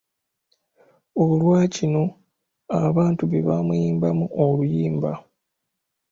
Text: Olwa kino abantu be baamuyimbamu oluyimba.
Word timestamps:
Olwa 1.23 1.59
kino 1.73 2.03
abantu 2.85 3.23
be 3.31 3.39
baamuyimbamu 3.47 4.25
oluyimba. 4.43 5.11